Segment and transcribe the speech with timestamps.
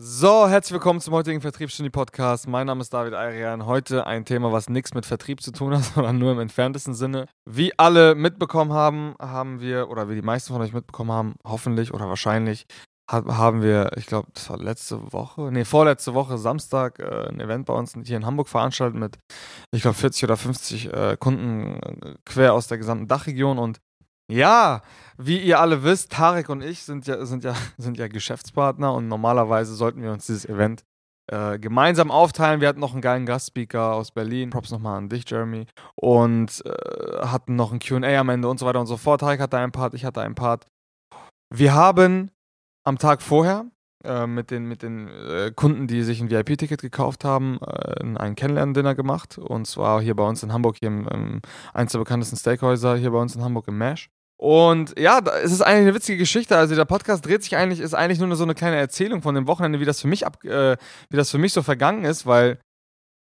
[0.00, 2.46] So, herzlich willkommen zum heutigen Vertriebsstudie Podcast.
[2.46, 3.66] Mein Name ist David Ayrian.
[3.66, 7.26] Heute ein Thema, was nichts mit Vertrieb zu tun hat, sondern nur im entferntesten Sinne.
[7.50, 11.92] Wie alle mitbekommen haben, haben wir, oder wie die meisten von euch mitbekommen haben, hoffentlich
[11.92, 12.66] oder wahrscheinlich,
[13.10, 17.66] haben wir, ich glaube, das war letzte Woche, nee, vorletzte Woche, Samstag, äh, ein Event
[17.66, 19.18] bei uns hier in Hamburg veranstaltet mit,
[19.72, 23.80] ich glaube, 40 oder 50 äh, Kunden äh, quer aus der gesamten Dachregion und
[24.30, 24.82] ja,
[25.16, 29.08] wie ihr alle wisst, Tarek und ich sind ja, sind ja, sind ja Geschäftspartner und
[29.08, 30.84] normalerweise sollten wir uns dieses Event
[31.30, 32.60] äh, gemeinsam aufteilen.
[32.60, 34.50] Wir hatten noch einen geilen Gastspeaker aus Berlin.
[34.50, 35.66] Props nochmal an dich, Jeremy.
[35.94, 39.20] Und äh, hatten noch ein QA am Ende und so weiter und so fort.
[39.20, 40.66] Tarek hatte einen Part, ich hatte einen Part.
[41.54, 42.30] Wir haben
[42.84, 43.66] am Tag vorher
[44.04, 48.34] äh, mit den, mit den äh, Kunden, die sich ein VIP-Ticket gekauft haben, äh, ein
[48.34, 49.36] Kennenlernen-Dinner gemacht.
[49.36, 51.42] Und zwar hier bei uns in Hamburg, hier im, im
[51.74, 54.08] eins der bekanntesten Steakhäuser hier bei uns in Hamburg im Mesh.
[54.40, 56.56] Und ja, es ist eigentlich eine witzige Geschichte.
[56.56, 59.48] Also der Podcast dreht sich eigentlich, ist eigentlich nur so eine kleine Erzählung von dem
[59.48, 60.76] Wochenende, wie das für mich ab, äh,
[61.10, 62.60] wie das für mich so vergangen ist, weil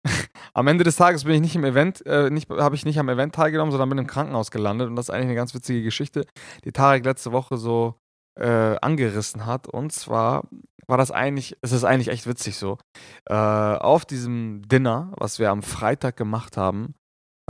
[0.54, 3.34] am Ende des Tages bin ich nicht im Event, äh, habe ich nicht am Event
[3.34, 4.88] teilgenommen, sondern bin im Krankenhaus gelandet.
[4.88, 6.26] Und das ist eigentlich eine ganz witzige Geschichte,
[6.64, 7.94] die Tarek letzte Woche so
[8.38, 9.68] äh, angerissen hat.
[9.68, 10.48] Und zwar
[10.88, 12.78] war das eigentlich, es ist eigentlich echt witzig so.
[13.26, 16.94] Äh, auf diesem Dinner, was wir am Freitag gemacht haben,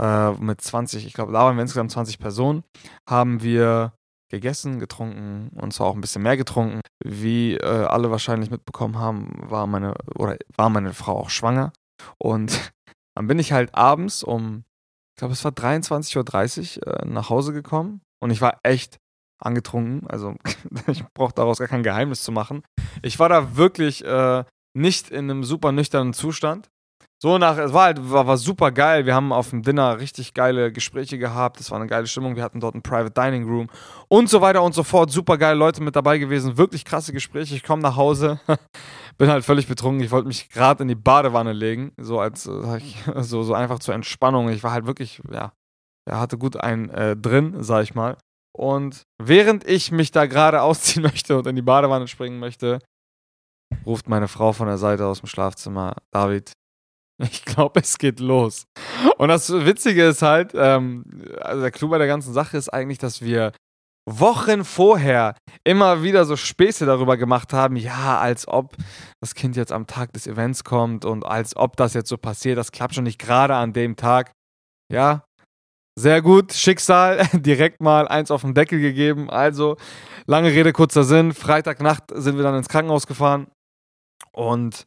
[0.01, 2.63] äh, mit 20, ich glaube, da waren wir insgesamt 20 Personen,
[3.09, 3.93] haben wir
[4.29, 6.81] gegessen, getrunken und zwar auch ein bisschen mehr getrunken.
[7.03, 11.71] Wie äh, alle wahrscheinlich mitbekommen haben, war meine oder war meine Frau auch schwanger
[12.17, 12.73] und
[13.15, 14.63] dann bin ich halt abends um,
[15.15, 18.99] ich glaube, es war 23.30 Uhr äh, nach Hause gekommen und ich war echt
[19.39, 20.07] angetrunken.
[20.07, 20.35] Also
[20.87, 22.63] ich brauche daraus gar kein Geheimnis zu machen.
[23.01, 24.43] Ich war da wirklich äh,
[24.73, 26.69] nicht in einem super nüchternen Zustand.
[27.25, 29.07] So nach, es war halt, war, war super geil.
[29.07, 31.59] Wir haben auf dem Dinner richtig geile Gespräche gehabt.
[31.59, 32.35] Es war eine geile Stimmung.
[32.35, 33.67] Wir hatten dort ein Private Dining Room
[34.09, 35.09] und so weiter und so fort.
[35.09, 36.59] Super geile Leute mit dabei gewesen.
[36.59, 37.55] Wirklich krasse Gespräche.
[37.55, 38.39] Ich komme nach Hause,
[39.17, 40.03] bin halt völlig betrunken.
[40.03, 42.79] Ich wollte mich gerade in die Badewanne legen, so als äh,
[43.21, 44.49] so, so einfach zur Entspannung.
[44.49, 45.51] Ich war halt wirklich, ja,
[46.07, 48.17] er hatte gut einen äh, drin, sag ich mal.
[48.55, 52.77] Und während ich mich da gerade ausziehen möchte und in die Badewanne springen möchte,
[53.83, 56.53] ruft meine Frau von der Seite aus dem Schlafzimmer, David,
[57.23, 58.65] ich glaube, es geht los.
[59.17, 61.05] Und das Witzige ist halt, ähm,
[61.39, 63.51] also der Clou bei der ganzen Sache ist eigentlich, dass wir
[64.07, 68.75] Wochen vorher immer wieder so Späße darüber gemacht haben, ja, als ob
[69.19, 72.57] das Kind jetzt am Tag des Events kommt und als ob das jetzt so passiert,
[72.57, 74.31] das klappt schon nicht gerade an dem Tag.
[74.93, 75.25] Ja,
[75.97, 79.29] sehr gut, Schicksal, direkt mal eins auf den Deckel gegeben.
[79.29, 79.77] Also,
[80.27, 81.33] lange Rede, kurzer Sinn.
[81.33, 83.47] Freitagnacht sind wir dann ins Krankenhaus gefahren
[84.33, 84.85] und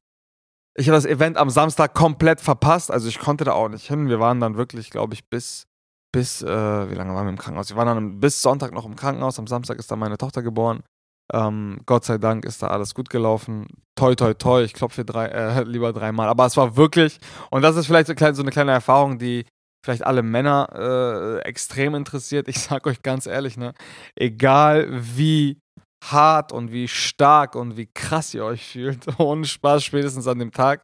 [0.78, 2.90] ich habe das Event am Samstag komplett verpasst.
[2.90, 4.08] Also ich konnte da auch nicht hin.
[4.08, 5.66] Wir waren dann wirklich, glaube ich, bis,
[6.12, 6.46] bis, äh,
[6.90, 7.70] wie lange waren wir im Krankenhaus?
[7.70, 9.40] Wir waren dann bis Sonntag noch im Krankenhaus.
[9.40, 10.84] Am Samstag ist dann meine Tochter geboren.
[11.32, 13.66] Ähm, Gott sei Dank ist da alles gut gelaufen.
[13.96, 14.62] Toi, toi, toi.
[14.62, 16.28] Ich klopfe drei, äh, lieber dreimal.
[16.28, 17.18] Aber es war wirklich,
[17.50, 19.46] und das ist vielleicht so, klein, so eine kleine Erfahrung, die
[19.84, 22.46] vielleicht alle Männer äh, extrem interessiert.
[22.46, 23.74] Ich sag euch ganz ehrlich, ne,
[24.14, 25.58] egal wie
[26.04, 29.06] hart und wie stark und wie krass ihr euch fühlt.
[29.18, 30.82] Ohne Spaß, spätestens an dem Tag,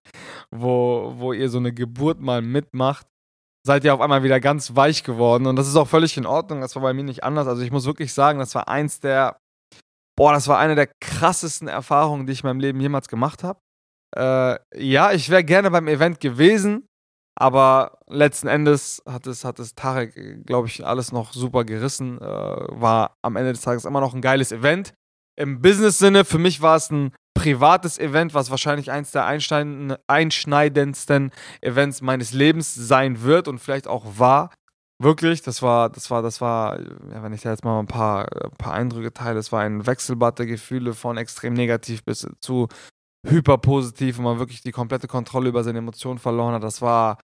[0.50, 3.06] wo, wo ihr so eine Geburt mal mitmacht,
[3.66, 5.46] seid ihr auf einmal wieder ganz weich geworden.
[5.46, 6.60] Und das ist auch völlig in Ordnung.
[6.60, 7.46] Das war bei mir nicht anders.
[7.46, 9.38] Also ich muss wirklich sagen, das war eins der,
[10.16, 13.60] boah, das war eine der krassesten Erfahrungen, die ich in meinem Leben jemals gemacht habe.
[14.16, 16.86] Äh, ja, ich wäre gerne beim Event gewesen,
[17.36, 22.20] aber letzten Endes hat es, hat es Tarek, glaube ich, alles noch super gerissen.
[22.20, 24.94] Äh, war am Ende des Tages immer noch ein geiles Event
[25.36, 31.30] im Business-Sinne, für mich war es ein privates Event, was wahrscheinlich eins der einschneidendsten
[31.60, 34.50] Events meines Lebens sein wird und vielleicht auch war.
[35.02, 38.28] Wirklich, das war, das war, das war, ja, wenn ich da jetzt mal ein paar,
[38.44, 42.68] ein paar Eindrücke teile, es war ein Wechselbad der Gefühle von extrem negativ bis zu
[43.26, 46.62] hyperpositiv, wo man wirklich die komplette Kontrolle über seine Emotionen verloren hat.
[46.62, 47.18] Das war,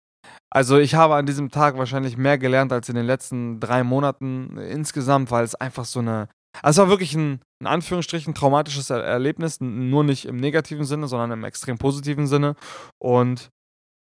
[0.51, 4.57] also ich habe an diesem Tag wahrscheinlich mehr gelernt als in den letzten drei Monaten
[4.57, 6.29] insgesamt, weil es einfach so eine,
[6.63, 11.09] also es war wirklich ein, in Anführungsstrichen, traumatisches er Erlebnis, nur nicht im negativen Sinne,
[11.09, 12.57] sondern im extrem positiven Sinne.
[12.99, 13.51] Und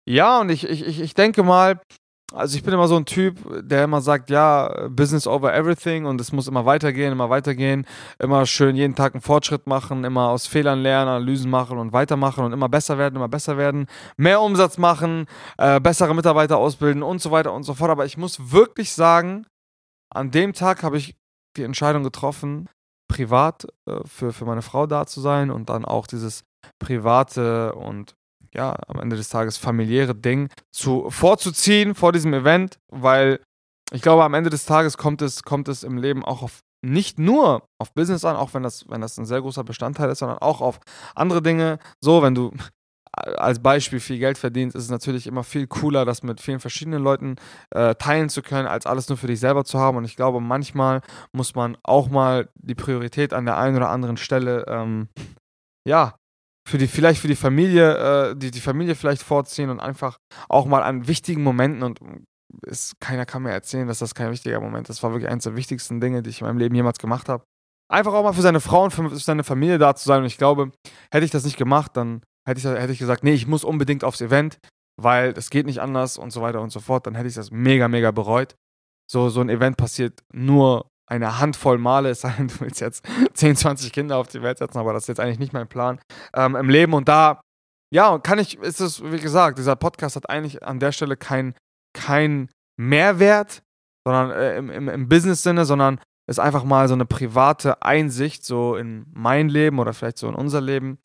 [0.08, 1.82] ja, und ich, ich, ich denke mal,
[2.34, 6.20] also ich bin immer so ein Typ, der immer sagt, ja, Business over everything und
[6.20, 7.86] es muss immer weitergehen, immer weitergehen,
[8.20, 12.44] immer schön jeden Tag einen Fortschritt machen, immer aus Fehlern lernen, Analysen machen und weitermachen
[12.44, 13.88] und immer besser werden, immer besser werden,
[14.18, 15.26] mehr Umsatz machen,
[15.58, 17.92] äh, bessere Mitarbeiter ausbilden und so weiter und so fort.
[17.92, 19.46] Aber ich muss wirklich sagen,
[20.14, 21.16] an dem Tag habe ich
[21.58, 22.70] die Entscheidung getroffen,
[23.08, 26.44] privat äh, für, für meine Frau da zu sein und dann auch dieses
[26.80, 28.16] private und
[28.54, 33.40] ja, am Ende des Tages familiäre Ding zu, vorzuziehen vor diesem Event, weil
[33.92, 37.18] ich glaube, am Ende des Tages kommt es, kommt es im Leben auch auf nicht
[37.20, 40.38] nur auf Business an, auch wenn das, wenn das ein sehr großer Bestandteil ist, sondern
[40.38, 40.80] auch auf
[41.16, 41.80] andere Dinge.
[42.02, 42.52] So, wenn du
[43.18, 47.04] als Beispiel viel Geld verdienst, ist es natürlich immer viel cooler, das mit vielen verschiedenen
[47.04, 47.36] Leuten
[47.72, 49.98] äh, teilen zu können, als alles nur für dich selber zu haben.
[49.98, 54.18] Und ich glaube, manchmal muss man auch mal die Priorität an der einen oder anderen
[54.18, 55.10] Stelle, ähm,
[55.88, 56.16] ja,
[56.68, 60.18] für die, vielleicht für die Familie, äh, die, die Familie vielleicht vorziehen und einfach
[60.50, 62.00] auch mal an wichtigen Momenten und
[62.66, 64.98] ist, keiner kann mir erzählen, dass das kein wichtiger Moment ist.
[64.98, 67.44] Das war wirklich eines der wichtigsten Dinge, die ich in meinem Leben jemals gemacht habe.
[67.90, 70.20] Einfach auch mal für seine Frau und für seine Familie da zu sein.
[70.20, 70.72] Und ich glaube,
[71.12, 74.04] hätte ich das nicht gemacht, dann hätte ich, hätte ich gesagt, nee, ich muss unbedingt
[74.04, 74.58] aufs Event,
[75.00, 77.06] weil es geht nicht anders und so weiter und so fort.
[77.06, 78.56] Dann hätte ich das mega, mega bereut.
[79.10, 83.06] So, so ein Event passiert nur eine Handvoll Male, es sei denn, du willst jetzt
[83.34, 86.00] 10, 20 Kinder auf die Welt setzen, aber das ist jetzt eigentlich nicht mein Plan
[86.34, 86.94] ähm, im Leben.
[86.94, 87.42] Und da,
[87.94, 91.54] ja, kann ich, ist es, wie gesagt, dieser Podcast hat eigentlich an der Stelle kein,
[91.94, 93.64] kein Mehrwert,
[94.06, 96.00] sondern äh, im, im, im Business-Sinne, sondern
[96.30, 100.36] ist einfach mal so eine private Einsicht so in mein Leben oder vielleicht so in
[100.36, 101.00] unser Leben.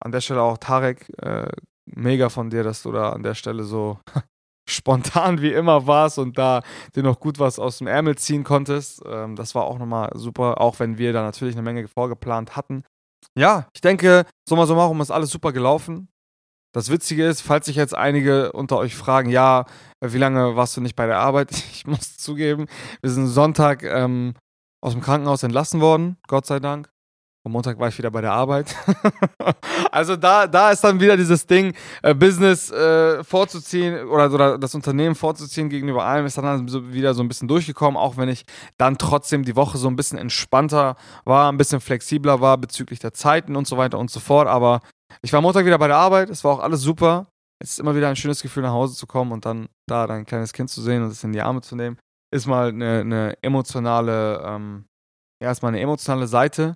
[0.00, 1.48] An der Stelle auch Tarek, äh,
[1.86, 3.98] mega von dir, dass du da an der Stelle so
[4.68, 6.62] spontan wie immer warst und da
[6.94, 9.02] dir noch gut was aus dem Ärmel ziehen konntest.
[9.06, 12.84] Ähm, das war auch nochmal super, auch wenn wir da natürlich eine Menge vorgeplant hatten.
[13.36, 16.08] Ja, ich denke, summa summarum ist alles super gelaufen.
[16.72, 19.64] Das Witzige ist, falls sich jetzt einige unter euch fragen, ja,
[20.02, 21.50] wie lange warst du nicht bei der Arbeit?
[21.72, 22.66] Ich muss zugeben,
[23.00, 24.34] wir sind Sonntag ähm,
[24.82, 26.90] aus dem Krankenhaus entlassen worden, Gott sei Dank.
[27.46, 28.74] Am Montag war ich wieder bei der Arbeit.
[29.92, 34.74] also da, da ist dann wieder dieses Ding, äh, Business äh, vorzuziehen oder, oder das
[34.74, 38.46] Unternehmen vorzuziehen gegenüber allem, ist dann so wieder so ein bisschen durchgekommen, auch wenn ich
[38.78, 43.14] dann trotzdem die Woche so ein bisschen entspannter war, ein bisschen flexibler war bezüglich der
[43.14, 44.48] Zeiten und so weiter und so fort.
[44.48, 44.80] Aber
[45.22, 47.28] ich war Montag wieder bei der Arbeit, es war auch alles super.
[47.62, 50.26] Es ist immer wieder ein schönes Gefühl, nach Hause zu kommen und dann da dein
[50.26, 51.96] kleines Kind zu sehen und es in die Arme zu nehmen.
[52.34, 54.86] Ist mal eine, eine emotionale, ähm,
[55.40, 56.74] ja, ist mal eine emotionale Seite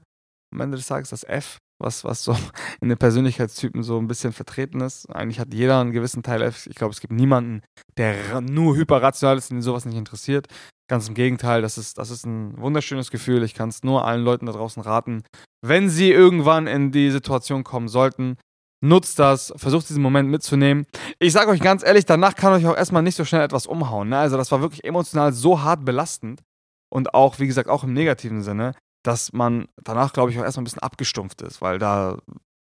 [0.53, 2.37] am Ende des Tages, das F, was, was so
[2.81, 5.07] in den Persönlichkeitstypen so ein bisschen vertreten ist.
[5.07, 6.67] Eigentlich hat jeder einen gewissen Teil F.
[6.67, 7.63] Ich glaube, es gibt niemanden,
[7.97, 10.47] der nur hyperrational ist und den sowas nicht interessiert.
[10.89, 13.45] Ganz im Gegenteil, das ist, das ist ein wunderschönes Gefühl.
[13.45, 15.23] Ich kann es nur allen Leuten da draußen raten.
[15.65, 18.37] Wenn sie irgendwann in die Situation kommen sollten,
[18.83, 20.87] nutzt das, versucht diesen Moment mitzunehmen.
[21.19, 24.09] Ich sage euch ganz ehrlich, danach kann euch auch erstmal nicht so schnell etwas umhauen.
[24.09, 24.19] Ne?
[24.19, 26.43] Also das war wirklich emotional so hart belastend
[26.91, 30.63] und auch, wie gesagt, auch im negativen Sinne, dass man danach, glaube ich, auch erstmal
[30.63, 32.19] ein bisschen abgestumpft ist, weil da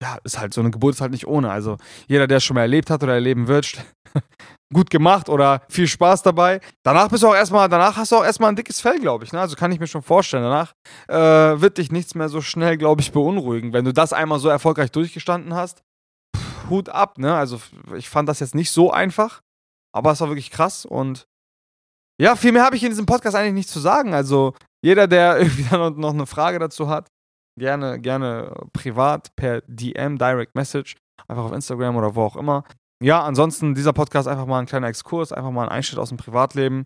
[0.03, 1.51] ja, ist halt so eine Geburt ist halt nicht ohne.
[1.51, 1.77] Also
[2.09, 3.85] jeder, der es schon mal erlebt hat oder erleben wird,
[4.75, 6.61] gut gemacht oder viel Spaß dabei.
[6.83, 9.33] Danach bist du auch erstmal, danach hast du auch erstmal ein dickes Fell, glaube ich.
[9.33, 9.41] Ne?
[9.41, 10.43] Also kann ich mir schon vorstellen.
[10.43, 10.73] Danach
[11.09, 13.73] äh, wird dich nichts mehr so schnell, glaube ich, beunruhigen.
[13.73, 15.83] Wenn du das einmal so erfolgreich durchgestanden hast,
[16.37, 17.37] pff, Hut ab, ne?
[17.37, 17.61] Also
[17.97, 19.41] ich fand das jetzt nicht so einfach,
[19.95, 21.27] aber es war wirklich krass und
[22.21, 24.15] ja, viel mehr habe ich in diesem Podcast eigentlich nicht zu sagen.
[24.15, 27.09] Also jeder, der irgendwie dann noch eine Frage dazu hat,
[27.59, 30.97] gerne, gerne privat per DM, Direct Message,
[31.29, 32.65] einfach auf Instagram oder wo auch immer.
[33.03, 36.19] Ja, ansonsten dieser Podcast einfach mal ein kleiner Exkurs, einfach mal ein Einschnitt aus dem
[36.19, 36.85] Privatleben.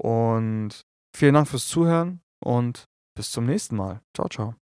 [0.00, 0.80] Und
[1.14, 2.84] vielen Dank fürs Zuhören und
[3.14, 4.00] bis zum nächsten Mal.
[4.14, 4.67] Ciao, ciao.